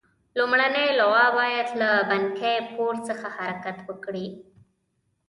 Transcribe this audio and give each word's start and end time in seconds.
لومړنۍ 0.37 0.87
لواء 0.99 1.29
باید 1.37 1.67
له 1.81 1.89
بنکي 2.09 2.57
پور 2.73 2.93
څخه 3.07 3.27
حرکت 3.37 3.77
وکړي. 3.89 4.27